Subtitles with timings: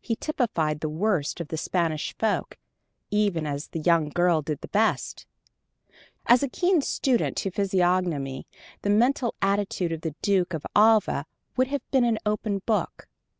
[0.00, 2.58] He typified the worst of the Spanish folk,
[3.12, 5.26] even as the young girl did the best.
[6.28, 8.48] To a keen student of physiognomy
[8.82, 11.24] the mental attitude of the Duke of Alva
[11.56, 13.06] would have been an open book.